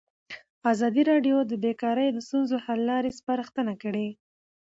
[0.71, 4.07] ازادي راډیو د بیکاري د ستونزو حل لارې سپارښتنې کړي.